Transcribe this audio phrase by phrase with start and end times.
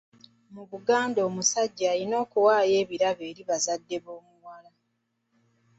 [0.53, 4.71] Mu Uganda omusajja alina okuwayo ebirabo eri abazadde b'omuwala.